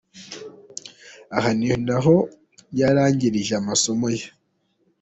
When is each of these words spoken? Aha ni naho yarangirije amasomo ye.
Aha 1.37 1.49
ni 1.57 1.67
naho 1.87 2.15
yarangirije 2.79 3.53
amasomo 3.61 4.07
ye. 4.17 4.25